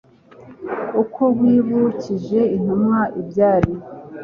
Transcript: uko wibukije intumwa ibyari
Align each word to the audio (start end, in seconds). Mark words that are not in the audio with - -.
uko 1.01 1.21
wibukije 1.39 2.39
intumwa 2.55 3.01
ibyari 3.19 3.73